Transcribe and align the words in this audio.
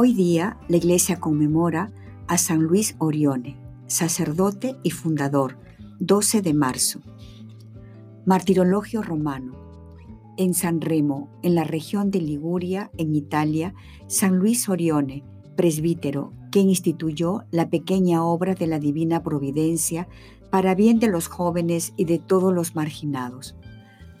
Hoy 0.00 0.14
día 0.14 0.56
la 0.68 0.76
iglesia 0.76 1.18
conmemora 1.18 1.90
a 2.28 2.38
San 2.38 2.62
Luis 2.62 2.94
Orione, 2.98 3.56
sacerdote 3.88 4.76
y 4.84 4.92
fundador, 4.92 5.58
12 5.98 6.40
de 6.40 6.54
marzo. 6.54 7.00
Martirologio 8.24 9.02
romano. 9.02 9.56
En 10.36 10.54
San 10.54 10.80
Remo, 10.80 11.36
en 11.42 11.56
la 11.56 11.64
región 11.64 12.12
de 12.12 12.20
Liguria, 12.20 12.92
en 12.96 13.16
Italia, 13.16 13.74
San 14.06 14.36
Luis 14.36 14.68
Orione, 14.68 15.24
presbítero, 15.56 16.32
que 16.52 16.60
instituyó 16.60 17.42
la 17.50 17.68
pequeña 17.68 18.22
obra 18.22 18.54
de 18.54 18.68
la 18.68 18.78
Divina 18.78 19.24
Providencia 19.24 20.06
para 20.48 20.76
bien 20.76 21.00
de 21.00 21.08
los 21.08 21.26
jóvenes 21.26 21.92
y 21.96 22.04
de 22.04 22.20
todos 22.20 22.54
los 22.54 22.76
marginados. 22.76 23.56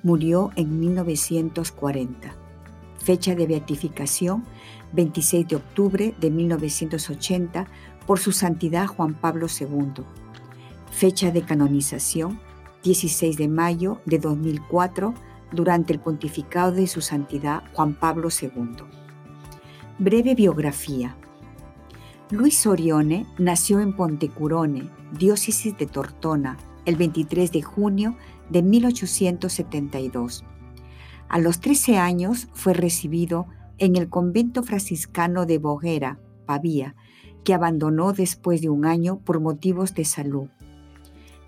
Murió 0.02 0.50
en 0.56 0.80
1940. 0.80 2.34
Fecha 2.96 3.36
de 3.36 3.46
beatificación 3.46 4.42
26 4.92 5.48
de 5.48 5.56
octubre 5.56 6.14
de 6.20 6.30
1980 6.30 7.66
por 8.06 8.18
su 8.18 8.32
santidad 8.32 8.86
Juan 8.86 9.14
Pablo 9.14 9.46
II. 9.48 10.04
Fecha 10.90 11.30
de 11.30 11.42
canonización 11.42 12.40
16 12.82 13.36
de 13.36 13.48
mayo 13.48 14.00
de 14.06 14.18
2004 14.18 15.14
durante 15.52 15.92
el 15.92 16.00
pontificado 16.00 16.72
de 16.72 16.86
su 16.86 17.00
santidad 17.00 17.62
Juan 17.72 17.94
Pablo 17.94 18.28
II. 18.30 18.84
Breve 19.98 20.34
biografía. 20.34 21.16
Luis 22.30 22.66
Orione 22.66 23.26
nació 23.38 23.80
en 23.80 23.96
Pontecurone, 23.96 24.90
diócesis 25.12 25.76
de 25.76 25.86
Tortona, 25.86 26.58
el 26.84 26.96
23 26.96 27.50
de 27.50 27.62
junio 27.62 28.16
de 28.48 28.62
1872. 28.62 30.44
A 31.28 31.38
los 31.38 31.60
13 31.60 31.98
años 31.98 32.48
fue 32.52 32.74
recibido 32.74 33.46
en 33.78 33.96
el 33.96 34.08
convento 34.08 34.62
franciscano 34.62 35.46
de 35.46 35.58
Boguera, 35.58 36.18
Pavía, 36.46 36.94
que 37.44 37.54
abandonó 37.54 38.12
después 38.12 38.60
de 38.60 38.68
un 38.68 38.84
año 38.84 39.20
por 39.20 39.40
motivos 39.40 39.94
de 39.94 40.04
salud. 40.04 40.48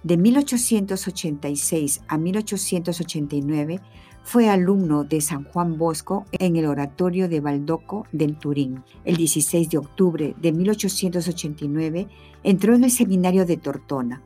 De 0.03 0.17
1886 0.17 2.03
a 2.09 2.17
1889 2.17 3.81
fue 4.23 4.49
alumno 4.49 5.05
de 5.05 5.21
San 5.21 5.45
Juan 5.45 5.77
Bosco 5.77 6.25
en 6.33 6.57
el 6.57 6.67
oratorio 6.67 7.29
de 7.29 7.41
Baldoco 7.41 8.07
del 8.13 8.39
Turín. 8.39 8.83
El 9.05 9.17
16 9.17 9.71
de 9.71 9.79
octubre 9.79 10.35
de 10.41 10.53
1889 10.53 12.09
entró 12.43 12.75
en 12.75 12.85
el 12.85 12.91
seminario 12.91 13.45
de 13.45 13.57
Tortona. 13.57 14.23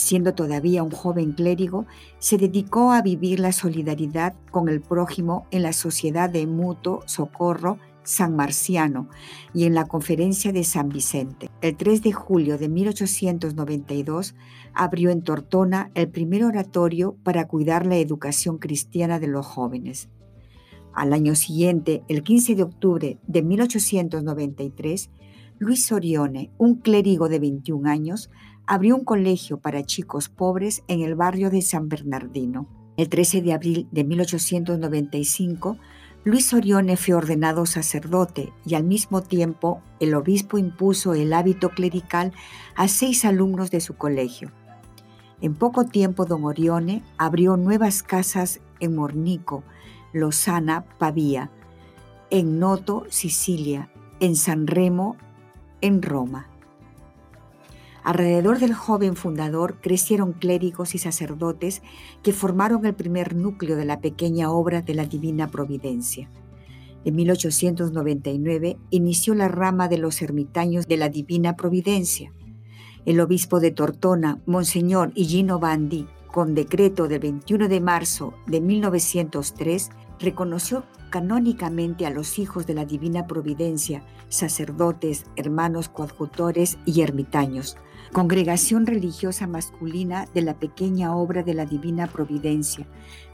Siendo 0.00 0.32
todavía 0.32 0.82
un 0.82 0.90
joven 0.90 1.32
clérigo, 1.32 1.84
se 2.18 2.38
dedicó 2.38 2.90
a 2.90 3.02
vivir 3.02 3.38
la 3.38 3.52
solidaridad 3.52 4.34
con 4.50 4.70
el 4.70 4.80
prójimo 4.80 5.46
en 5.50 5.62
la 5.62 5.74
Sociedad 5.74 6.30
de 6.30 6.46
Mutuo 6.46 7.02
Socorro 7.04 7.78
San 8.02 8.34
Marciano 8.34 9.10
y 9.52 9.64
en 9.64 9.74
la 9.74 9.84
Conferencia 9.84 10.52
de 10.52 10.64
San 10.64 10.88
Vicente. 10.88 11.50
El 11.60 11.76
3 11.76 12.02
de 12.02 12.12
julio 12.12 12.56
de 12.56 12.70
1892 12.70 14.34
abrió 14.72 15.10
en 15.10 15.20
Tortona 15.20 15.90
el 15.94 16.08
primer 16.08 16.44
oratorio 16.44 17.14
para 17.22 17.46
cuidar 17.46 17.84
la 17.84 17.98
educación 17.98 18.56
cristiana 18.56 19.20
de 19.20 19.26
los 19.26 19.44
jóvenes. 19.44 20.08
Al 20.94 21.12
año 21.12 21.34
siguiente, 21.34 22.02
el 22.08 22.22
15 22.22 22.54
de 22.54 22.62
octubre 22.62 23.18
de 23.26 23.42
1893, 23.42 25.10
Luis 25.60 25.92
Orione, 25.92 26.50
un 26.56 26.76
clérigo 26.76 27.28
de 27.28 27.38
21 27.38 27.86
años, 27.86 28.30
abrió 28.70 28.94
un 28.94 29.02
colegio 29.02 29.58
para 29.58 29.82
chicos 29.82 30.28
pobres 30.28 30.84
en 30.86 31.00
el 31.00 31.16
barrio 31.16 31.50
de 31.50 31.60
San 31.60 31.88
Bernardino. 31.88 32.68
El 32.96 33.08
13 33.08 33.42
de 33.42 33.52
abril 33.52 33.88
de 33.90 34.04
1895, 34.04 35.76
Luis 36.22 36.54
Orione 36.54 36.96
fue 36.96 37.14
ordenado 37.14 37.66
sacerdote 37.66 38.52
y 38.64 38.76
al 38.76 38.84
mismo 38.84 39.22
tiempo 39.22 39.82
el 39.98 40.14
obispo 40.14 40.56
impuso 40.56 41.14
el 41.14 41.32
hábito 41.32 41.70
clerical 41.70 42.32
a 42.76 42.86
seis 42.86 43.24
alumnos 43.24 43.72
de 43.72 43.80
su 43.80 43.96
colegio. 43.96 44.52
En 45.40 45.56
poco 45.56 45.86
tiempo 45.86 46.24
don 46.24 46.44
Orione 46.44 47.02
abrió 47.18 47.56
nuevas 47.56 48.04
casas 48.04 48.60
en 48.78 48.94
Mornico, 48.94 49.64
Lozana, 50.12 50.84
Pavía, 50.96 51.50
en 52.30 52.60
Noto, 52.60 53.04
Sicilia, 53.08 53.90
en 54.20 54.36
San 54.36 54.68
Remo, 54.68 55.16
en 55.80 56.02
Roma. 56.02 56.49
Alrededor 58.02 58.58
del 58.58 58.74
joven 58.74 59.14
fundador 59.14 59.76
crecieron 59.80 60.32
clérigos 60.32 60.94
y 60.94 60.98
sacerdotes 60.98 61.82
que 62.22 62.32
formaron 62.32 62.86
el 62.86 62.94
primer 62.94 63.34
núcleo 63.34 63.76
de 63.76 63.84
la 63.84 64.00
pequeña 64.00 64.50
obra 64.50 64.82
de 64.82 64.94
la 64.94 65.04
Divina 65.04 65.48
Providencia. 65.48 66.30
En 67.04 67.16
1899 67.16 68.78
inició 68.90 69.34
la 69.34 69.48
rama 69.48 69.88
de 69.88 69.98
los 69.98 70.20
ermitaños 70.22 70.86
de 70.86 70.96
la 70.96 71.08
Divina 71.08 71.56
Providencia. 71.56 72.32
El 73.06 73.20
obispo 73.20 73.60
de 73.60 73.70
Tortona, 73.70 74.40
Monseñor 74.46 75.12
Higino 75.14 75.58
Bandi, 75.58 76.06
con 76.30 76.54
decreto 76.54 77.08
del 77.08 77.20
21 77.20 77.68
de 77.68 77.80
marzo 77.80 78.34
de 78.46 78.60
1903, 78.60 79.90
reconoció 80.18 80.84
canónicamente 81.10 82.06
a 82.06 82.10
los 82.10 82.38
hijos 82.38 82.66
de 82.66 82.74
la 82.74 82.84
Divina 82.84 83.26
Providencia, 83.26 84.04
sacerdotes, 84.28 85.24
hermanos 85.36 85.88
coadjutores 85.88 86.78
y 86.84 87.00
ermitaños, 87.00 87.76
congregación 88.12 88.86
religiosa 88.86 89.46
masculina 89.46 90.26
de 90.34 90.42
la 90.42 90.58
pequeña 90.58 91.14
obra 91.14 91.42
de 91.42 91.54
la 91.54 91.64
Divina 91.64 92.08
Providencia, 92.08 92.86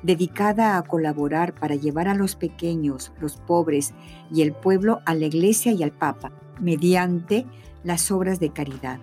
dedicada 0.02 0.76
a 0.76 0.82
colaborar 0.82 1.54
para 1.54 1.74
llevar 1.74 2.08
a 2.08 2.14
los 2.14 2.36
pequeños, 2.36 3.12
los 3.20 3.36
pobres 3.36 3.94
y 4.30 4.42
el 4.42 4.52
pueblo 4.52 5.00
a 5.06 5.14
la 5.14 5.26
Iglesia 5.26 5.72
y 5.72 5.82
al 5.82 5.92
Papa, 5.92 6.32
mediante 6.60 7.46
las 7.84 8.10
obras 8.10 8.38
de 8.38 8.50
caridad, 8.50 9.00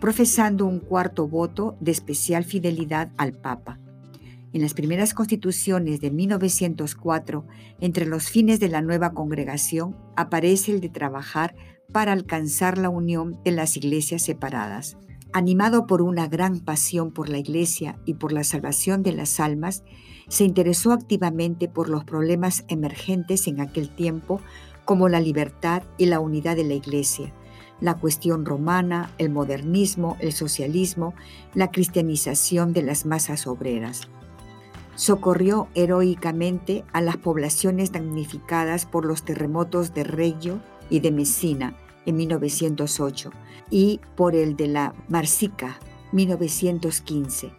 profesando 0.00 0.66
un 0.66 0.80
cuarto 0.80 1.26
voto 1.26 1.76
de 1.80 1.92
especial 1.92 2.44
fidelidad 2.44 3.10
al 3.16 3.32
Papa. 3.32 3.78
En 4.52 4.62
las 4.62 4.74
primeras 4.74 5.12
constituciones 5.12 6.00
de 6.00 6.10
1904, 6.10 7.46
entre 7.80 8.06
los 8.06 8.28
fines 8.28 8.60
de 8.60 8.68
la 8.68 8.80
nueva 8.80 9.12
congregación, 9.12 9.96
aparece 10.16 10.72
el 10.72 10.80
de 10.80 10.88
trabajar 10.88 11.54
para 11.92 12.12
alcanzar 12.12 12.76
la 12.76 12.90
unión 12.90 13.40
de 13.44 13.52
las 13.52 13.76
iglesias 13.76 14.22
separadas. 14.22 14.98
Animado 15.32 15.86
por 15.86 16.02
una 16.02 16.26
gran 16.28 16.60
pasión 16.60 17.10
por 17.12 17.28
la 17.28 17.38
iglesia 17.38 17.98
y 18.04 18.14
por 18.14 18.32
la 18.32 18.44
salvación 18.44 19.02
de 19.02 19.12
las 19.12 19.40
almas, 19.40 19.84
se 20.28 20.44
interesó 20.44 20.92
activamente 20.92 21.68
por 21.68 21.88
los 21.88 22.04
problemas 22.04 22.64
emergentes 22.68 23.46
en 23.46 23.60
aquel 23.60 23.88
tiempo 23.88 24.40
como 24.84 25.08
la 25.08 25.20
libertad 25.20 25.82
y 25.96 26.06
la 26.06 26.20
unidad 26.20 26.56
de 26.56 26.64
la 26.64 26.74
iglesia, 26.74 27.32
la 27.80 27.94
cuestión 27.94 28.44
romana, 28.44 29.10
el 29.16 29.30
modernismo, 29.30 30.16
el 30.20 30.32
socialismo, 30.32 31.14
la 31.54 31.70
cristianización 31.70 32.74
de 32.74 32.82
las 32.82 33.06
masas 33.06 33.46
obreras. 33.46 34.08
Socorrió 34.94 35.68
heroicamente 35.74 36.84
a 36.92 37.00
las 37.00 37.16
poblaciones 37.16 37.92
damnificadas 37.92 38.84
por 38.84 39.06
los 39.06 39.22
terremotos 39.22 39.94
de 39.94 40.04
Reggio, 40.04 40.60
y 40.90 41.00
de 41.00 41.10
Messina 41.10 41.74
en 42.06 42.16
1908 42.16 43.30
y 43.70 44.00
por 44.16 44.34
el 44.34 44.56
de 44.56 44.68
la 44.68 44.94
Marsica 45.08 45.78
1915. 46.12 47.52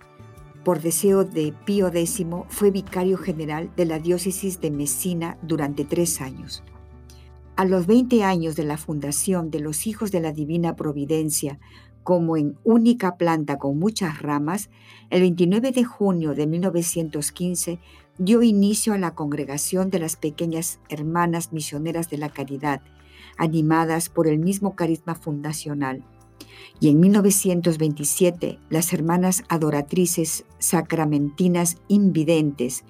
Por 0.64 0.81
deseo 0.81 1.24
de 1.24 1.54
Pío 1.66 1.88
X 1.88 2.26
fue 2.50 2.72
vicario 2.72 3.18
general 3.18 3.72
de 3.76 3.86
la 3.86 4.00
diócesis 4.00 4.60
de 4.60 4.72
Messina 4.72 5.38
durante 5.42 5.86
tres 5.86 6.22
años. 6.22 6.64
A 7.56 7.66
los 7.66 7.88
20 7.88 8.24
años 8.24 8.56
de 8.56 8.64
la 8.64 8.78
fundación 8.78 9.52
de 9.52 9.60
los 9.60 9.86
Hijos 9.86 10.12
de 10.12 10.22
la 10.22 10.31
Divina 10.31 10.76
Providencia, 10.76 11.60
como 12.04 12.38
en 12.38 12.58
única 12.64 13.18
planta 13.18 13.58
con 13.58 13.78
muchas 13.78 14.22
ramas, 14.22 14.70
el 15.10 15.22
29 15.22 15.72
de 15.72 15.84
junio 15.84 16.34
de 16.34 16.48
1915 16.48 17.80
dio 18.18 18.42
inicio 18.44 18.94
a 18.94 18.98
la 18.98 19.16
congregación 19.16 19.90
de 19.90 20.00
las 20.00 20.16
pequeñas 20.16 20.80
hermanas 20.90 21.54
misioneras 21.54 22.10
de 22.10 22.18
la 22.18 22.30
caridad, 22.30 22.81
animadas 23.39 24.09
por 24.09 24.27
el 24.27 24.38
mismo 24.38 24.75
carisma 24.75 25.15
fundacional. 25.15 26.03
Y 26.80 26.89
en 26.89 27.00
1927, 27.00 28.59
las 28.69 28.94
hermanas 28.94 29.44
adoratrices 29.50 30.45
sacramentinas 30.59 31.77
invidentes, 31.88 32.83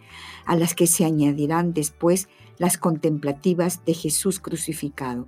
a 0.45 0.55
las 0.55 0.75
que 0.75 0.87
se 0.87 1.05
añadirán 1.05 1.73
después 1.73 2.27
las 2.57 2.77
contemplativas 2.77 3.83
de 3.85 3.93
Jesús 3.93 4.39
crucificado. 4.39 5.27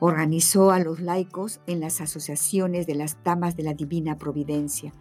Organizó 0.00 0.72
a 0.72 0.80
los 0.80 1.00
laicos 1.00 1.60
en 1.66 1.78
las 1.78 2.00
asociaciones 2.00 2.86
de 2.86 2.96
las 2.96 3.22
Damas 3.22 3.56
de 3.56 3.62
la 3.62 3.74
Divina 3.74 4.18
Providencia, 4.18 4.92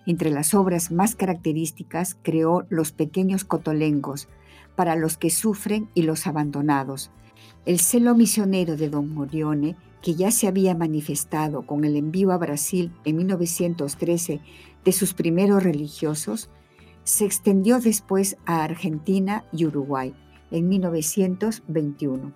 Entre 0.06 0.32
las 0.32 0.54
obras 0.54 0.90
más 0.90 1.18
características 1.18 2.16
creó 2.22 2.66
los 2.70 2.94
pequeños 2.94 3.44
cotolengos 3.44 4.30
para 4.78 4.96
los 4.96 5.18
que 5.18 5.30
sufren 5.30 5.90
y 5.96 6.04
los 6.04 6.28
abandonados. 6.28 7.12
El 7.66 7.80
celo 7.80 8.16
misionero 8.16 8.78
de 8.78 8.90
don 8.90 9.14
Morione, 9.14 9.76
que 10.02 10.16
ya 10.16 10.32
se 10.32 10.48
había 10.48 10.76
manifestado 10.76 11.66
con 11.66 11.84
el 11.84 11.98
envío 11.98 12.32
a 12.32 12.38
Brasil 12.38 12.94
en 13.04 13.18
1913 13.18 14.40
de 14.86 14.92
sus 14.92 15.14
primeros 15.14 15.64
religiosos, 15.64 16.50
se 17.04 17.26
extendió 17.26 17.80
después 17.80 18.38
a 18.46 18.64
Argentina 18.64 19.46
y 19.52 19.66
Uruguay 19.66 20.14
en 20.52 20.70
1921. 20.70 22.34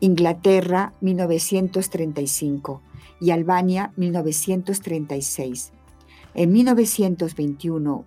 Inglaterra 0.00 0.92
1935 1.00 2.82
y 3.20 3.30
Albania 3.30 3.92
1936. 3.96 5.72
En 6.34 6.52
1921 6.52 8.04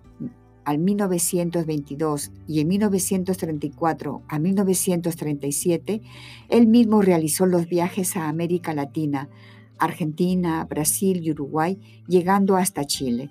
al 0.64 0.78
1922 0.78 2.30
y 2.46 2.60
en 2.60 2.68
1934 2.68 4.22
a 4.28 4.38
1937, 4.38 6.02
él 6.50 6.66
mismo 6.66 7.00
realizó 7.00 7.46
los 7.46 7.66
viajes 7.66 8.16
a 8.16 8.28
América 8.28 8.74
Latina, 8.74 9.30
Argentina, 9.78 10.64
Brasil 10.64 11.20
y 11.22 11.30
Uruguay, 11.30 11.78
llegando 12.06 12.56
hasta 12.56 12.84
Chile. 12.84 13.30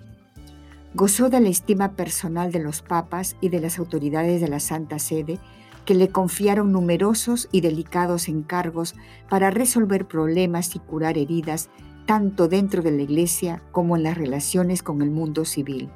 Gozó 0.94 1.28
de 1.28 1.40
la 1.40 1.48
estima 1.48 1.92
personal 1.92 2.50
de 2.50 2.60
los 2.60 2.82
papas 2.82 3.36
y 3.40 3.50
de 3.50 3.60
las 3.60 3.78
autoridades 3.78 4.40
de 4.40 4.48
la 4.48 4.60
Santa 4.60 4.98
Sede, 4.98 5.38
que 5.84 5.94
le 5.94 6.08
confiaron 6.08 6.72
numerosos 6.72 7.48
y 7.52 7.60
delicados 7.60 8.28
encargos 8.28 8.94
para 9.28 9.50
resolver 9.50 10.06
problemas 10.06 10.74
y 10.76 10.78
curar 10.78 11.16
heridas 11.16 11.70
tanto 12.06 12.48
dentro 12.48 12.82
de 12.82 12.90
la 12.90 13.02
Iglesia 13.02 13.62
como 13.70 13.96
en 13.96 14.02
las 14.02 14.16
relaciones 14.16 14.82
con 14.82 15.02
el 15.02 15.10
mundo 15.10 15.44
civil. 15.44 15.90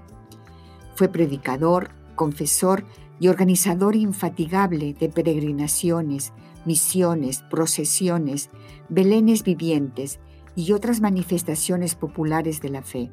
Fue 0.94 1.08
predicador, 1.08 1.90
confesor 2.14 2.84
y 3.18 3.28
organizador 3.28 3.96
infatigable 3.96 4.94
de 4.94 5.08
peregrinaciones, 5.08 6.32
misiones, 6.64 7.42
procesiones, 7.50 8.50
belenes 8.88 9.42
vivientes 9.42 10.20
y 10.54 10.72
otras 10.72 11.00
manifestaciones 11.00 11.94
populares 11.94 12.60
de 12.60 12.68
la 12.68 12.82
fe. 12.82 13.10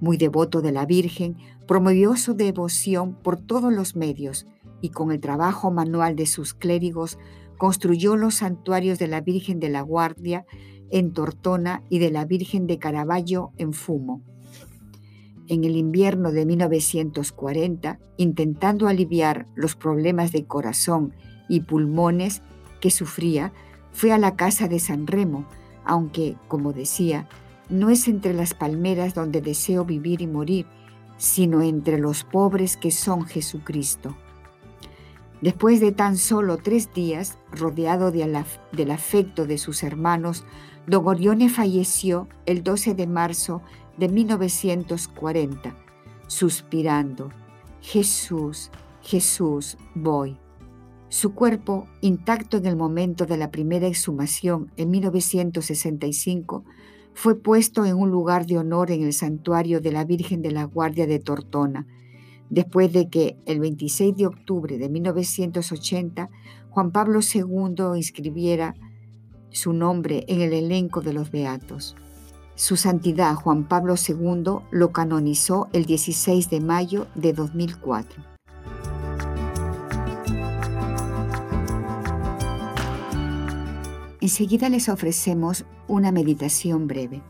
Muy 0.00 0.16
devoto 0.16 0.62
de 0.62 0.72
la 0.72 0.86
Virgen, 0.86 1.36
promovió 1.66 2.16
su 2.16 2.34
devoción 2.34 3.14
por 3.14 3.36
todos 3.38 3.72
los 3.72 3.96
medios 3.96 4.46
y 4.80 4.90
con 4.90 5.12
el 5.12 5.20
trabajo 5.20 5.70
manual 5.70 6.16
de 6.16 6.26
sus 6.26 6.54
clérigos 6.54 7.18
construyó 7.56 8.16
los 8.16 8.36
santuarios 8.36 8.98
de 8.98 9.08
la 9.08 9.20
Virgen 9.20 9.60
de 9.60 9.68
la 9.68 9.80
Guardia 9.80 10.44
en 10.90 11.12
Tortona 11.12 11.82
y 11.88 11.98
de 11.98 12.10
la 12.10 12.24
Virgen 12.24 12.66
de 12.66 12.78
Caravaggio 12.78 13.52
en 13.56 13.72
Fumo. 13.72 14.22
En 15.46 15.64
el 15.64 15.76
invierno 15.76 16.32
de 16.32 16.46
1940, 16.46 17.98
intentando 18.16 18.88
aliviar 18.88 19.46
los 19.54 19.76
problemas 19.76 20.32
de 20.32 20.46
corazón 20.46 21.14
y 21.48 21.60
pulmones 21.60 22.42
que 22.80 22.90
sufría, 22.90 23.52
fue 23.92 24.12
a 24.12 24.18
la 24.18 24.36
casa 24.36 24.68
de 24.68 24.78
San 24.78 25.06
Remo, 25.06 25.46
aunque, 25.84 26.36
como 26.48 26.72
decía, 26.72 27.28
no 27.68 27.90
es 27.90 28.08
entre 28.08 28.34
las 28.34 28.54
palmeras 28.54 29.14
donde 29.14 29.40
deseo 29.40 29.84
vivir 29.84 30.20
y 30.20 30.26
morir, 30.26 30.66
sino 31.16 31.62
entre 31.62 31.98
los 31.98 32.24
pobres 32.24 32.76
que 32.76 32.90
son 32.90 33.24
Jesucristo. 33.24 34.16
Después 35.40 35.80
de 35.80 35.92
tan 35.92 36.16
solo 36.16 36.56
tres 36.56 36.92
días, 36.94 37.38
rodeado 37.52 38.10
del 38.10 38.90
afecto 38.90 39.46
de 39.46 39.58
sus 39.58 39.82
hermanos, 39.82 40.44
Don 40.86 41.06
Orione 41.06 41.48
falleció 41.48 42.28
el 42.46 42.62
12 42.62 42.94
de 42.94 43.06
marzo 43.06 43.62
de 43.96 44.08
1940, 44.08 45.74
suspirando, 46.26 47.30
Jesús, 47.80 48.70
Jesús, 49.02 49.76
voy. 49.94 50.38
Su 51.14 51.32
cuerpo, 51.32 51.86
intacto 52.00 52.56
en 52.56 52.66
el 52.66 52.74
momento 52.74 53.24
de 53.24 53.36
la 53.36 53.52
primera 53.52 53.86
exhumación 53.86 54.72
en 54.76 54.90
1965, 54.90 56.64
fue 57.14 57.40
puesto 57.40 57.84
en 57.84 57.94
un 57.94 58.10
lugar 58.10 58.46
de 58.46 58.58
honor 58.58 58.90
en 58.90 59.04
el 59.04 59.12
santuario 59.12 59.80
de 59.80 59.92
la 59.92 60.04
Virgen 60.04 60.42
de 60.42 60.50
la 60.50 60.64
Guardia 60.64 61.06
de 61.06 61.20
Tortona, 61.20 61.86
después 62.50 62.92
de 62.92 63.10
que 63.10 63.38
el 63.46 63.60
26 63.60 64.16
de 64.16 64.26
octubre 64.26 64.76
de 64.76 64.88
1980 64.88 66.30
Juan 66.70 66.90
Pablo 66.90 67.20
II 67.22 67.96
inscribiera 67.96 68.74
su 69.50 69.72
nombre 69.72 70.24
en 70.26 70.40
el 70.40 70.52
elenco 70.52 71.00
de 71.00 71.12
los 71.12 71.30
beatos. 71.30 71.94
Su 72.56 72.74
santidad 72.74 73.36
Juan 73.36 73.68
Pablo 73.68 73.94
II 73.94 74.64
lo 74.72 74.90
canonizó 74.90 75.68
el 75.72 75.84
16 75.84 76.50
de 76.50 76.60
mayo 76.60 77.06
de 77.14 77.32
2004. 77.34 78.33
Enseguida 84.24 84.70
les 84.70 84.88
ofrecemos 84.88 85.66
una 85.86 86.10
meditación 86.10 86.86
breve. 86.86 87.20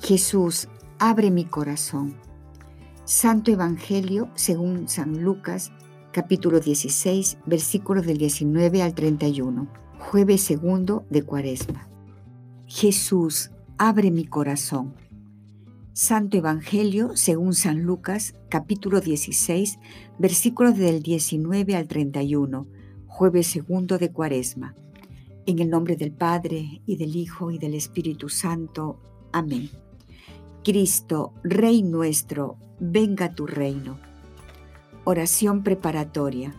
Jesús, 0.00 0.66
abre 0.98 1.30
mi 1.30 1.44
corazón. 1.44 2.16
Santo 3.04 3.50
Evangelio 3.50 4.30
según 4.34 4.88
San 4.88 5.22
Lucas, 5.22 5.72
capítulo 6.10 6.58
16, 6.58 7.36
versículos 7.44 8.06
del 8.06 8.16
19 8.16 8.80
al 8.80 8.94
31 8.94 9.68
jueves 9.98 10.40
segundo 10.40 11.04
de 11.10 11.22
Cuaresma. 11.22 11.86
Jesús, 12.64 13.50
abre 13.76 14.10
mi 14.10 14.24
corazón. 14.24 14.94
Santo 15.92 16.38
Evangelio 16.38 17.14
según 17.14 17.52
San 17.52 17.82
Lucas, 17.82 18.36
capítulo 18.48 19.02
16, 19.02 19.80
versículos 20.18 20.78
del 20.78 21.02
19 21.02 21.76
al 21.76 21.88
31, 21.88 22.77
jueves 23.18 23.48
segundo 23.48 23.98
de 23.98 24.12
Cuaresma. 24.12 24.76
En 25.44 25.58
el 25.58 25.70
nombre 25.70 25.96
del 25.96 26.12
Padre, 26.12 26.82
y 26.86 26.94
del 26.94 27.16
Hijo, 27.16 27.50
y 27.50 27.58
del 27.58 27.74
Espíritu 27.74 28.28
Santo. 28.28 29.00
Amén. 29.32 29.70
Cristo, 30.62 31.32
Rey 31.42 31.82
nuestro, 31.82 32.58
venga 32.78 33.34
tu 33.34 33.48
reino. 33.48 33.98
Oración 35.02 35.64
preparatoria. 35.64 36.54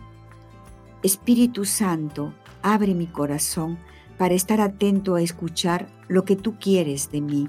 Espíritu 1.02 1.64
Santo, 1.64 2.34
abre 2.60 2.94
mi 2.94 3.06
corazón 3.06 3.78
para 4.18 4.34
estar 4.34 4.60
atento 4.60 5.14
a 5.14 5.22
escuchar 5.22 5.88
lo 6.08 6.26
que 6.26 6.36
tú 6.36 6.58
quieres 6.58 7.10
de 7.10 7.22
mí 7.22 7.48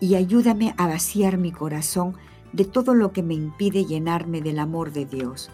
y 0.00 0.14
ayúdame 0.14 0.74
a 0.78 0.86
vaciar 0.86 1.36
mi 1.36 1.52
corazón 1.52 2.14
de 2.54 2.64
todo 2.64 2.94
lo 2.94 3.12
que 3.12 3.22
me 3.22 3.34
impide 3.34 3.84
llenarme 3.84 4.40
del 4.40 4.58
amor 4.58 4.94
de 4.94 5.04
Dios. 5.04 5.50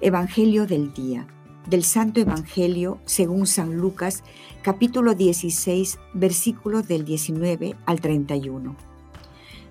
Evangelio 0.00 0.66
del 0.66 0.92
día. 0.92 1.28
Del 1.66 1.82
Santo 1.82 2.20
Evangelio 2.20 3.00
según 3.06 3.48
San 3.48 3.76
Lucas, 3.76 4.22
capítulo 4.62 5.16
16, 5.16 5.98
versículos 6.14 6.86
del 6.86 7.04
19 7.04 7.74
al 7.86 8.00
31. 8.00 8.76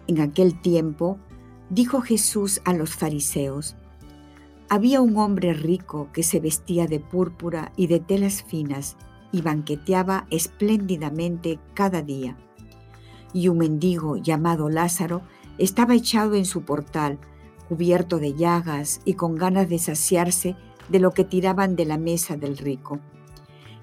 En 0.08 0.20
aquel 0.20 0.60
tiempo, 0.60 1.18
dijo 1.70 2.02
Jesús 2.02 2.60
a 2.66 2.74
los 2.74 2.96
fariseos, 2.96 3.78
había 4.68 5.00
un 5.00 5.16
hombre 5.16 5.54
rico 5.54 6.10
que 6.12 6.24
se 6.24 6.42
vestía 6.42 6.86
de 6.86 7.00
púrpura 7.00 7.72
y 7.78 7.88
de 7.88 8.02
telas 8.02 8.44
finas 8.44 8.98
y 9.32 9.42
banqueteaba 9.42 10.28
espléndidamente 10.32 11.60
cada 11.76 12.02
día. 12.02 12.36
Y 13.32 13.48
un 13.48 13.60
mendigo 13.60 14.18
llamado 14.18 14.68
Lázaro 14.68 15.22
estaba 15.58 15.96
echado 15.96 16.36
en 16.36 16.44
su 16.44 16.64
portal, 16.64 17.20
cubierto 17.70 18.20
de 18.20 18.34
llagas 18.34 19.00
y 19.06 19.14
con 19.14 19.36
ganas 19.36 19.70
de 19.70 19.80
saciarse 19.80 20.58
de 20.90 21.00
lo 21.00 21.12
que 21.12 21.24
tiraban 21.24 21.76
de 21.76 21.86
la 21.86 21.98
mesa 21.98 22.38
del 22.38 22.58
rico. 22.58 23.00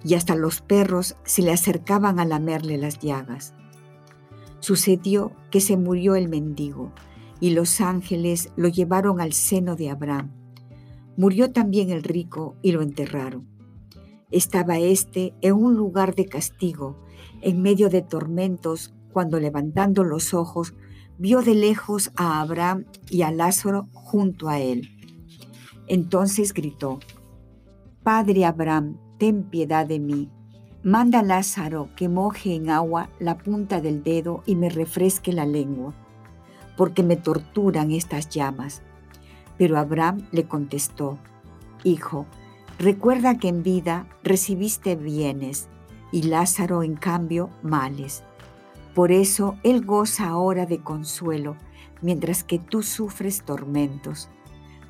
Y 0.05 0.15
hasta 0.15 0.35
los 0.35 0.61
perros 0.61 1.17
se 1.25 1.43
le 1.43 1.53
acercaban 1.53 2.19
a 2.19 2.25
lamerle 2.25 2.77
las 2.79 2.99
llagas. 2.99 3.55
Sucedió 4.61 5.33
que 5.51 5.61
se 5.61 5.77
murió 5.77 6.15
el 6.15 6.29
mendigo 6.29 6.93
y 7.41 7.51
los 7.51 7.81
ángeles 7.81 8.51
lo 8.57 8.69
llevaron 8.69 9.21
al 9.21 9.33
seno 9.33 9.77
de 9.77 9.91
Abraham 9.91 10.43
Murió 11.17 11.53
también 11.53 11.91
el 11.91 12.03
rico 12.03 12.57
y 12.63 12.73
lo 12.73 12.81
enterraron. 12.81 13.47
Estaba 14.31 14.79
éste 14.79 15.35
en 15.43 15.55
un 15.55 15.77
lugar 15.77 16.15
de 16.15 16.25
castigo, 16.25 17.05
en 17.43 17.61
medio 17.61 17.91
de 17.91 18.01
tormentos, 18.01 18.95
cuando 19.13 19.39
levantando 19.39 20.05
los 20.05 20.33
ojos 20.33 20.75
vio 21.19 21.43
de 21.43 21.55
lejos 21.55 22.13
a 22.17 22.41
Abraham 22.41 22.87
y 23.11 23.23
a 23.23 23.31
Lázaro 23.31 23.89
junto 23.93 24.49
a 24.49 24.59
él. 24.59 24.89
Entonces 25.93 26.55
gritó, 26.55 27.01
Padre 28.03 28.47
Abraham, 28.47 28.97
ten 29.19 29.43
piedad 29.43 29.85
de 29.87 30.01
mí. 30.01 30.31
Manda 30.83 31.19
a 31.19 31.23
Lázaro 31.23 31.91
que 31.97 32.09
moje 32.09 32.55
en 32.55 32.71
agua 32.71 33.11
la 33.19 33.37
punta 33.37 33.83
del 33.83 34.03
dedo 34.03 34.43
y 34.47 34.57
me 34.57 34.71
refresque 34.71 35.35
la 35.35 35.45
lengua, 35.45 35.93
porque 36.79 37.03
me 37.03 37.17
torturan 37.17 37.91
estas 37.91 38.31
llamas. 38.31 38.81
Pero 39.59 39.79
Abraham 39.79 40.27
le 40.33 40.49
contestó, 40.49 41.19
Hijo, 41.85 42.25
recuerda 42.79 43.37
que 43.37 43.49
en 43.49 43.63
vida 43.63 44.07
recibiste 44.25 44.97
bienes 44.97 45.69
y 46.11 46.23
Lázaro 46.23 46.85
en 46.85 46.95
cambio 46.95 47.51
males. 47.63 48.25
Por 48.95 49.13
eso 49.13 49.59
Él 49.63 49.85
goza 49.85 50.29
ahora 50.29 50.65
de 50.65 50.79
consuelo, 50.79 51.55
mientras 52.01 52.45
que 52.45 52.59
tú 52.59 52.83
sufres 52.83 53.43
tormentos. 53.45 54.31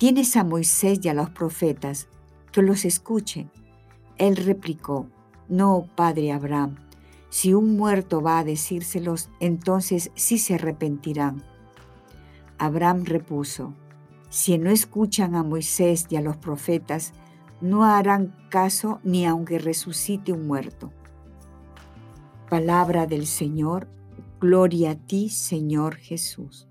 Tienes 0.00 0.34
a 0.38 0.44
Moisés 0.44 1.00
y 1.02 1.10
a 1.10 1.14
los 1.14 1.28
profetas, 1.28 2.08
que 2.52 2.62
los 2.62 2.86
escuchen. 2.86 3.50
Él 4.16 4.36
replicó, 4.36 5.10
No, 5.46 5.90
padre 5.94 6.32
Abraham, 6.32 6.76
si 7.28 7.52
un 7.52 7.76
muerto 7.76 8.22
va 8.22 8.38
a 8.38 8.44
decírselos, 8.44 9.28
entonces 9.40 10.10
sí 10.14 10.38
se 10.38 10.54
arrepentirán. 10.54 11.44
Abraham 12.56 13.04
repuso, 13.04 13.74
Si 14.30 14.56
no 14.56 14.70
escuchan 14.70 15.34
a 15.34 15.42
Moisés 15.42 16.06
y 16.08 16.16
a 16.16 16.22
los 16.22 16.38
profetas, 16.38 17.12
no 17.60 17.84
harán 17.84 18.34
caso 18.48 19.00
ni 19.04 19.26
aunque 19.26 19.58
resucite 19.58 20.32
un 20.32 20.46
muerto. 20.46 20.90
Palabra 22.48 23.06
del 23.06 23.26
Señor, 23.26 23.86
gloria 24.40 24.92
a 24.92 24.94
ti, 24.94 25.28
Señor 25.28 25.96
Jesús. 25.96 26.69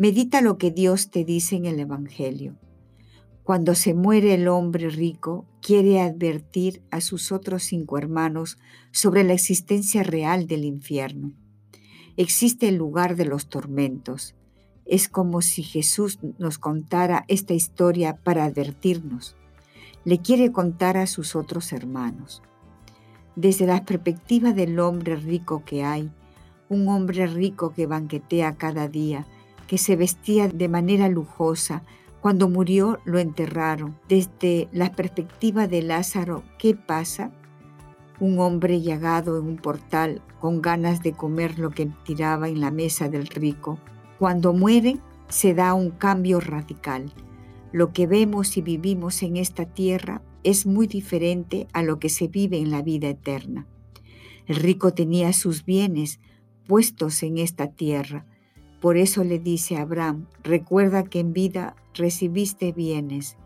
Medita 0.00 0.40
lo 0.40 0.56
que 0.56 0.70
Dios 0.70 1.10
te 1.10 1.26
dice 1.26 1.56
en 1.56 1.66
el 1.66 1.78
Evangelio. 1.78 2.56
Cuando 3.42 3.74
se 3.74 3.92
muere 3.92 4.32
el 4.32 4.48
hombre 4.48 4.88
rico, 4.88 5.44
quiere 5.60 6.00
advertir 6.00 6.80
a 6.90 7.02
sus 7.02 7.32
otros 7.32 7.64
cinco 7.64 7.98
hermanos 7.98 8.56
sobre 8.92 9.24
la 9.24 9.34
existencia 9.34 10.02
real 10.02 10.46
del 10.46 10.64
infierno. 10.64 11.34
Existe 12.16 12.66
el 12.66 12.76
lugar 12.76 13.14
de 13.14 13.26
los 13.26 13.50
tormentos. 13.50 14.34
Es 14.86 15.10
como 15.10 15.42
si 15.42 15.62
Jesús 15.62 16.18
nos 16.38 16.56
contara 16.56 17.26
esta 17.28 17.52
historia 17.52 18.16
para 18.16 18.46
advertirnos. 18.46 19.36
Le 20.06 20.22
quiere 20.22 20.50
contar 20.50 20.96
a 20.96 21.06
sus 21.06 21.36
otros 21.36 21.74
hermanos 21.74 22.40
desde 23.36 23.66
la 23.66 23.84
perspectiva 23.84 24.54
del 24.54 24.80
hombre 24.80 25.16
rico 25.16 25.62
que 25.66 25.84
hay, 25.84 26.10
un 26.70 26.88
hombre 26.88 27.26
rico 27.26 27.74
que 27.74 27.84
banquetea 27.86 28.56
cada 28.56 28.88
día, 28.88 29.26
que 29.70 29.78
se 29.78 29.94
vestía 29.94 30.48
de 30.48 30.68
manera 30.68 31.08
lujosa, 31.08 31.84
cuando 32.20 32.48
murió 32.48 32.98
lo 33.04 33.20
enterraron. 33.20 33.96
Desde 34.08 34.66
la 34.72 34.90
perspectiva 34.90 35.68
de 35.68 35.80
Lázaro, 35.80 36.42
¿qué 36.58 36.74
pasa? 36.74 37.30
Un 38.18 38.40
hombre 38.40 38.80
llagado 38.80 39.38
en 39.38 39.44
un 39.44 39.56
portal 39.58 40.22
con 40.40 40.60
ganas 40.60 41.04
de 41.04 41.12
comer 41.12 41.60
lo 41.60 41.70
que 41.70 41.86
tiraba 42.04 42.48
en 42.48 42.60
la 42.60 42.72
mesa 42.72 43.08
del 43.08 43.28
rico. 43.28 43.78
Cuando 44.18 44.52
muere, 44.52 44.98
se 45.28 45.54
da 45.54 45.72
un 45.74 45.90
cambio 45.90 46.40
radical. 46.40 47.12
Lo 47.70 47.92
que 47.92 48.08
vemos 48.08 48.56
y 48.56 48.62
vivimos 48.62 49.22
en 49.22 49.36
esta 49.36 49.66
tierra 49.66 50.20
es 50.42 50.66
muy 50.66 50.88
diferente 50.88 51.68
a 51.72 51.84
lo 51.84 52.00
que 52.00 52.08
se 52.08 52.26
vive 52.26 52.58
en 52.58 52.72
la 52.72 52.82
vida 52.82 53.08
eterna. 53.08 53.68
El 54.48 54.56
rico 54.56 54.94
tenía 54.94 55.32
sus 55.32 55.64
bienes 55.64 56.18
puestos 56.66 57.22
en 57.22 57.38
esta 57.38 57.68
tierra. 57.68 58.26
Por 58.80 58.96
eso 58.96 59.24
le 59.24 59.38
dice 59.38 59.76
a 59.76 59.82
Abraham, 59.82 60.26
recuerda 60.42 61.04
que 61.04 61.20
en 61.20 61.32
vida 61.32 61.76
recibiste 61.94 62.72
bienes. 62.72 63.36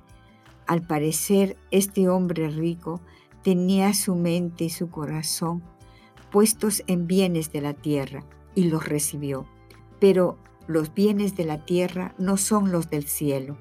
Al 0.66 0.82
parecer, 0.86 1.56
este 1.70 2.08
hombre 2.08 2.48
rico 2.48 3.00
tenía 3.42 3.92
su 3.94 4.14
mente 4.14 4.64
y 4.64 4.70
su 4.70 4.90
corazón 4.90 5.62
puestos 6.34 6.82
en 6.88 7.06
bienes 7.06 7.52
de 7.52 7.60
la 7.60 7.74
tierra 7.74 8.24
y 8.56 8.64
los 8.64 8.88
recibió. 8.88 9.46
Pero 10.00 10.36
los 10.66 10.92
bienes 10.92 11.36
de 11.36 11.44
la 11.44 11.64
tierra 11.64 12.12
no 12.18 12.38
son 12.38 12.72
los 12.72 12.90
del 12.90 13.04
cielo. 13.04 13.56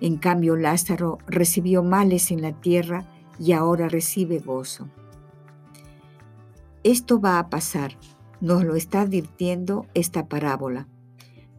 En 0.00 0.16
cambio, 0.16 0.56
Lázaro 0.56 1.18
recibió 1.26 1.82
males 1.82 2.30
en 2.30 2.40
la 2.40 2.52
tierra 2.52 3.04
y 3.38 3.52
ahora 3.52 3.88
recibe 3.88 4.38
gozo. 4.38 4.88
Esto 6.82 7.20
va 7.20 7.38
a 7.38 7.50
pasar, 7.50 7.98
nos 8.40 8.64
lo 8.64 8.74
está 8.74 9.02
advirtiendo 9.02 9.84
esta 9.92 10.28
parábola. 10.28 10.88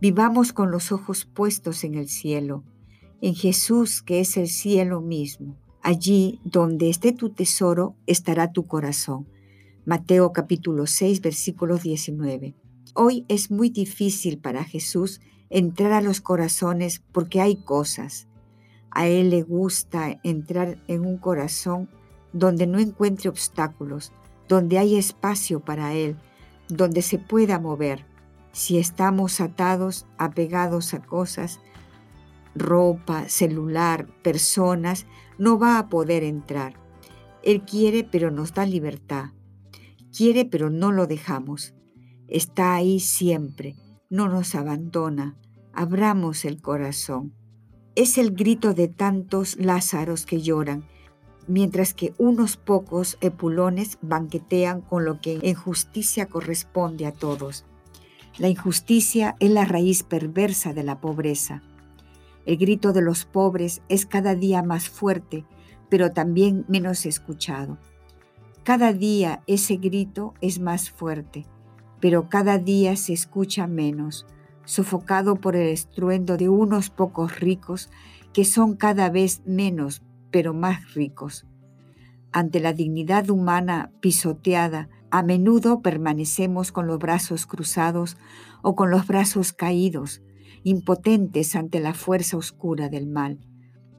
Vivamos 0.01 0.53
con 0.53 0.71
los 0.71 0.93
ojos 0.93 1.25
puestos 1.25 1.83
en 1.83 1.95
el 1.95 2.07
cielo, 2.07 2.63
en 3.19 3.35
Jesús 3.35 4.01
que 4.01 4.21
es 4.21 4.37
el 4.37 4.47
cielo 4.47 5.01
mismo. 5.01 5.57
Allí 5.81 6.39
donde 6.45 6.89
esté 6.89 7.11
tu 7.11 7.31
tesoro 7.31 7.97
estará 8.07 8.53
tu 8.53 8.65
corazón. 8.65 9.27
Mateo 9.85 10.31
capítulo 10.31 10.87
6 10.87 11.19
versículo 11.19 11.77
19. 11.77 12.55
Hoy 12.93 13.25
es 13.27 13.51
muy 13.51 13.69
difícil 13.69 14.37
para 14.37 14.63
Jesús 14.63 15.19
entrar 15.49 15.91
a 15.91 16.01
los 16.01 16.21
corazones 16.21 17.03
porque 17.11 17.41
hay 17.41 17.57
cosas, 17.57 18.29
a 18.91 19.07
Él 19.07 19.29
le 19.31 19.41
gusta 19.41 20.19
entrar 20.23 20.81
en 20.87 21.05
un 21.05 21.17
corazón 21.17 21.89
donde 22.31 22.67
no 22.67 22.79
encuentre 22.79 23.27
obstáculos, 23.27 24.13
donde 24.47 24.77
hay 24.77 24.95
espacio 24.95 25.59
para 25.59 25.93
Él, 25.93 26.15
donde 26.69 27.01
se 27.01 27.17
pueda 27.17 27.59
mover. 27.59 28.05
Si 28.51 28.77
estamos 28.77 29.41
atados, 29.41 30.05
apegados 30.17 30.93
a 30.93 31.01
cosas, 31.01 31.59
ropa, 32.55 33.29
celular, 33.29 34.07
personas, 34.21 35.05
no 35.37 35.59
va 35.59 35.79
a 35.79 35.89
poder 35.89 36.23
entrar. 36.23 36.73
Él 37.43 37.63
quiere, 37.63 38.03
pero 38.03 38.31
nos 38.31 38.53
da 38.53 38.65
libertad. 38.65 39.31
Quiere, 40.15 40.45
pero 40.45 40.69
no 40.69 40.91
lo 40.91 41.07
dejamos. 41.07 41.73
Está 42.27 42.75
ahí 42.75 42.99
siempre, 42.99 43.75
no 44.09 44.27
nos 44.27 44.55
abandona. 44.55 45.37
Abramos 45.73 46.45
el 46.45 46.61
corazón 46.61 47.33
es 47.99 48.17
el 48.17 48.31
grito 48.31 48.73
de 48.73 48.87
tantos 48.87 49.57
Lázaros 49.59 50.25
que 50.25 50.41
lloran, 50.41 50.85
mientras 51.47 51.93
que 51.93 52.13
unos 52.17 52.55
pocos 52.55 53.17
epulones 53.19 53.97
banquetean 54.01 54.79
con 54.79 55.03
lo 55.03 55.19
que 55.19 55.39
en 55.41 55.53
justicia 55.53 56.27
corresponde 56.27 57.05
a 57.05 57.11
todos. 57.11 57.65
La 58.39 58.47
injusticia 58.47 59.35
es 59.39 59.51
la 59.51 59.65
raíz 59.65 60.03
perversa 60.03 60.73
de 60.73 60.83
la 60.83 61.01
pobreza. 61.01 61.61
El 62.45 62.57
grito 62.57 62.93
de 62.93 63.01
los 63.01 63.25
pobres 63.25 63.81
es 63.89 64.05
cada 64.05 64.33
día 64.33 64.63
más 64.63 64.89
fuerte, 64.89 65.45
pero 65.89 66.13
también 66.13 66.65
menos 66.67 67.05
escuchado. 67.05 67.77
Cada 68.63 68.93
día 68.93 69.43
ese 69.45 69.75
grito 69.75 70.33
es 70.39 70.59
más 70.59 70.89
fuerte, 70.89 71.45
pero 71.99 72.29
cada 72.29 72.57
día 72.57 72.95
se 72.95 73.13
escucha 73.13 73.67
menos 73.67 74.25
sofocado 74.69 75.35
por 75.35 75.55
el 75.55 75.67
estruendo 75.69 76.37
de 76.37 76.47
unos 76.47 76.91
pocos 76.91 77.39
ricos 77.39 77.89
que 78.33 78.45
son 78.45 78.75
cada 78.75 79.09
vez 79.09 79.41
menos, 79.45 80.03
pero 80.29 80.53
más 80.53 80.93
ricos. 80.93 81.47
Ante 82.31 82.59
la 82.59 82.73
dignidad 82.73 83.31
humana 83.31 83.91
pisoteada, 83.99 84.87
a 85.11 85.23
menudo 85.23 85.81
permanecemos 85.81 86.71
con 86.71 86.87
los 86.87 86.99
brazos 86.99 87.45
cruzados 87.45 88.17
o 88.61 88.75
con 88.75 88.91
los 88.91 89.07
brazos 89.07 89.53
caídos, 89.53 90.21
impotentes 90.63 91.55
ante 91.55 91.79
la 91.79 91.93
fuerza 91.93 92.37
oscura 92.37 92.89
del 92.89 93.07
mal. 93.07 93.39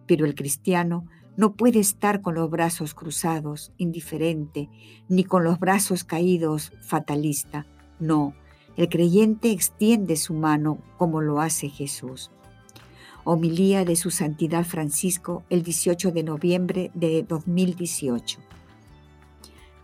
Pero 0.07 0.26
el 0.26 0.35
cristiano 0.35 1.07
no 1.37 1.55
puede 1.55 1.81
estar 1.81 2.21
con 2.21 2.35
los 2.35 2.50
brazos 2.50 2.95
cruzados, 2.95 3.73
indiferente, 3.76 4.69
ni 5.09 5.25
con 5.25 5.43
los 5.43 5.59
brazos 5.59 6.05
caídos, 6.05 6.73
fatalista. 6.83 7.67
No, 7.99 8.35
el 8.76 8.88
creyente 8.88 9.50
extiende 9.50 10.17
su 10.17 10.35
mano 10.35 10.79
como 10.97 11.21
lo 11.21 11.40
hace 11.40 11.69
Jesús. 11.69 12.31
Homilía 13.25 13.85
de 13.85 13.97
su 13.97 14.11
Santidad 14.11 14.64
Francisco 14.64 15.45
el 15.50 15.62
18 15.62 16.12
de 16.12 16.23
noviembre 16.23 16.90
de 16.95 17.23
2018. 17.23 18.40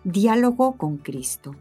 Diálogo 0.06 0.76
con 0.76 0.98
Cristo. 0.98 1.56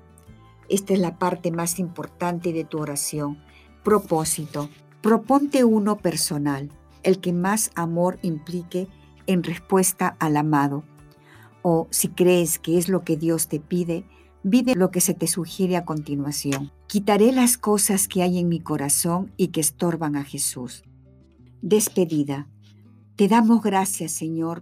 Esta 0.70 0.94
es 0.94 1.00
la 1.00 1.18
parte 1.18 1.50
más 1.50 1.80
importante 1.80 2.54
de 2.54 2.64
tu 2.64 2.78
oración. 2.78 3.40
Propósito. 3.84 4.70
Proponte 5.02 5.64
uno 5.64 5.98
personal, 5.98 6.70
el 7.02 7.20
que 7.20 7.34
más 7.34 7.72
amor 7.74 8.20
implique 8.22 8.88
en 9.26 9.42
respuesta 9.42 10.16
al 10.20 10.38
amado. 10.38 10.84
O 11.64 11.88
si 11.90 12.10
crees 12.10 12.60
que 12.60 12.78
es 12.78 12.88
lo 12.88 13.04
que 13.04 13.18
Dios 13.18 13.48
te 13.48 13.60
pide, 13.60 14.06
vive 14.44 14.76
lo 14.76 14.92
que 14.92 15.02
se 15.02 15.16
te 15.16 15.26
sugiere 15.26 15.76
a 15.76 15.84
continuación. 15.84 16.72
Quitaré 16.86 17.32
las 17.32 17.58
cosas 17.58 18.08
que 18.08 18.22
hay 18.22 18.38
en 18.38 18.48
mi 18.48 18.60
corazón 18.60 19.34
y 19.38 19.48
que 19.48 19.62
estorban 19.62 20.16
a 20.16 20.24
Jesús. 20.24 20.84
Despedida. 21.64 22.48
Te 23.16 23.28
damos 23.28 23.64
gracias, 23.64 24.12
Señor, 24.12 24.62